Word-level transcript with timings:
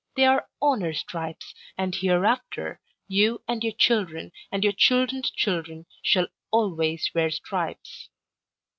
They 0.15 0.25
are 0.25 0.47
honor 0.59 0.95
stripes, 0.95 1.53
and 1.77 1.93
hereafter 1.93 2.79
you 3.07 3.43
and 3.47 3.63
your 3.63 3.73
children 3.73 4.31
and 4.51 4.63
your 4.63 4.73
children's 4.73 5.29
children 5.29 5.85
shall 6.01 6.25
always 6.49 7.11
wear 7.13 7.29
stripes.' 7.29 8.09